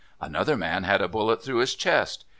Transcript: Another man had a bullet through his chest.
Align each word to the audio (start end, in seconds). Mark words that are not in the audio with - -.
Another 0.19 0.57
man 0.57 0.81
had 0.83 0.99
a 0.99 1.07
bullet 1.07 1.43
through 1.43 1.57
his 1.59 1.75
chest. 1.75 2.25